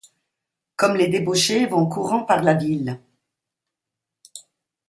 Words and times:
Comme 0.77 0.97
les 0.97 1.09
débauchés 1.09 1.67
vont 1.67 1.85
courant 1.87 2.23
par 2.23 2.41
la 2.41 2.55
ville! 2.55 2.99